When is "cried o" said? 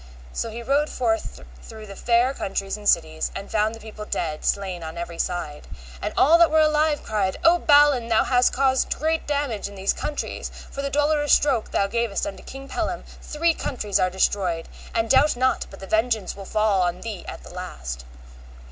7.03-7.59